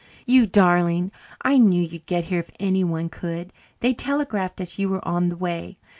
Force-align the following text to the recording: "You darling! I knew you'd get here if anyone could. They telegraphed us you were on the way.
"You 0.25 0.47
darling! 0.47 1.11
I 1.43 1.59
knew 1.59 1.83
you'd 1.83 2.07
get 2.07 2.23
here 2.23 2.39
if 2.39 2.49
anyone 2.59 3.07
could. 3.07 3.53
They 3.81 3.93
telegraphed 3.93 4.59
us 4.59 4.79
you 4.79 4.89
were 4.89 5.07
on 5.07 5.29
the 5.29 5.37
way. 5.37 5.77